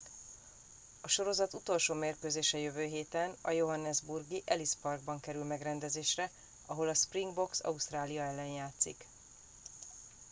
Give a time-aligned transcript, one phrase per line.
[1.01, 6.31] a sorozat utolsó mérkőzése jövő héten a johannesburgi ellis parkban kerül megrendezésre
[6.65, 9.05] ahol a springboks ausztrália ellen játszik